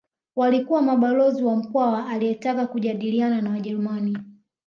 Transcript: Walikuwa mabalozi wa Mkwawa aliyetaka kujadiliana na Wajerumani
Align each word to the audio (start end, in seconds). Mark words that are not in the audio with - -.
Walikuwa 0.35 0.81
mabalozi 0.81 1.43
wa 1.43 1.55
Mkwawa 1.55 2.09
aliyetaka 2.09 2.67
kujadiliana 2.67 3.41
na 3.41 3.49
Wajerumani 3.49 4.17